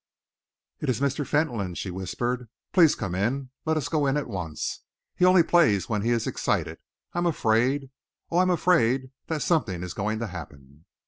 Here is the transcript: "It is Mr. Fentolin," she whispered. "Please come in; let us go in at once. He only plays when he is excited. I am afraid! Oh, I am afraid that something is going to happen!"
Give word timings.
"It 0.79 0.89
is 0.89 0.99
Mr. 0.99 1.27
Fentolin," 1.27 1.75
she 1.75 1.91
whispered. 1.91 2.49
"Please 2.73 2.95
come 2.95 3.13
in; 3.13 3.51
let 3.67 3.77
us 3.77 3.87
go 3.87 4.07
in 4.07 4.17
at 4.17 4.25
once. 4.25 4.79
He 5.15 5.25
only 5.25 5.43
plays 5.43 5.89
when 5.89 6.01
he 6.01 6.09
is 6.09 6.25
excited. 6.25 6.79
I 7.13 7.19
am 7.19 7.27
afraid! 7.27 7.91
Oh, 8.31 8.39
I 8.39 8.41
am 8.41 8.49
afraid 8.49 9.11
that 9.27 9.43
something 9.43 9.83
is 9.83 9.93
going 9.93 10.17
to 10.17 10.25
happen!" 10.25 10.85